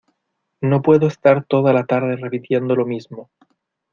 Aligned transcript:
no 0.61 0.81
puedo 0.81 1.05
estar 1.05 1.45
toda 1.45 1.73
la 1.73 1.85
tarde 1.85 2.15
repitiendo 2.15 2.75
lo 2.75 2.87
mismo. 2.87 3.29